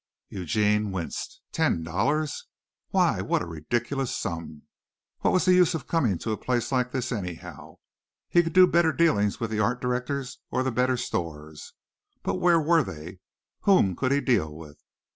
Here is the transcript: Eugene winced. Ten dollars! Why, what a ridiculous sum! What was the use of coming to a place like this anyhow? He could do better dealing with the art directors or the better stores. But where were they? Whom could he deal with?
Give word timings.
Eugene 0.29 0.91
winced. 0.91 1.41
Ten 1.51 1.83
dollars! 1.83 2.47
Why, 2.89 3.21
what 3.21 3.43
a 3.43 3.47
ridiculous 3.47 4.17
sum! 4.17 4.63
What 5.19 5.29
was 5.29 5.45
the 5.45 5.53
use 5.53 5.75
of 5.75 5.85
coming 5.85 6.17
to 6.17 6.31
a 6.31 6.37
place 6.37 6.71
like 6.71 6.91
this 6.91 7.11
anyhow? 7.11 7.75
He 8.27 8.41
could 8.41 8.53
do 8.53 8.65
better 8.65 8.91
dealing 8.93 9.31
with 9.39 9.51
the 9.51 9.59
art 9.59 9.79
directors 9.79 10.39
or 10.49 10.63
the 10.63 10.71
better 10.71 10.97
stores. 10.97 11.73
But 12.23 12.37
where 12.37 12.59
were 12.59 12.83
they? 12.83 13.19
Whom 13.59 13.95
could 13.95 14.11
he 14.11 14.21
deal 14.21 14.51
with? 14.51 14.79